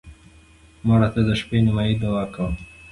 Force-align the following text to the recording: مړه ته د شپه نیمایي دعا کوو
مړه 0.87 1.09
ته 1.13 1.21
د 1.27 1.29
شپه 1.39 1.57
نیمایي 1.65 1.95
دعا 2.01 2.23
کوو 2.33 2.51